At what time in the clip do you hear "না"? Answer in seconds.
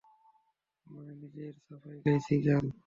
2.45-2.55